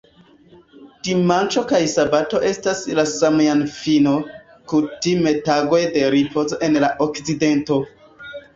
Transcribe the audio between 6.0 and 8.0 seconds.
ripozo en la Okcidento.